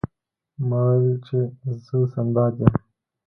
ما 0.67 0.79
وویل 0.89 1.17
چې 1.27 1.37
زه 1.85 1.97
سنباد 2.13 2.53
یم. 2.61 2.71